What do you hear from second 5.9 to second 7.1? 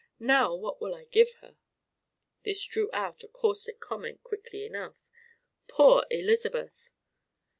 Elizabeth!"